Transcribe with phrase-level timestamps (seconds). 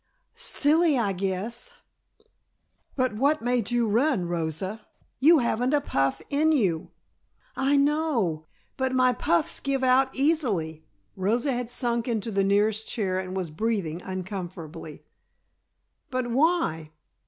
[0.33, 1.75] "Silly, I guess."
[2.95, 4.83] "But what made you run, Rosa?
[5.19, 6.89] You haven't a puff in you."
[7.55, 8.47] "I know.
[8.77, 10.83] But my puffs give out easily."
[11.15, 15.05] Rosa had sunk into the nearest chair and was breathing uncomfortably.
[16.09, 16.89] "But why?